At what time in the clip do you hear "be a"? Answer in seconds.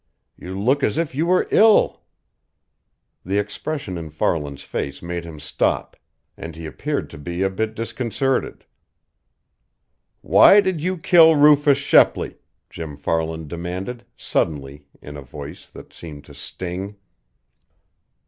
7.19-7.51